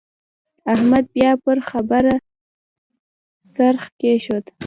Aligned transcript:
احمد 0.73 1.05
بيا 1.15 1.31
پر 1.43 1.57
خبره 1.69 2.15
څرخ 3.53 3.83
کېښود. 3.99 4.45